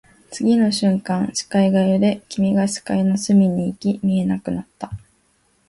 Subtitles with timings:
[0.31, 4.89] 次の瞬間、視界が揺れ、君が視界の隅に行き、見えなくなった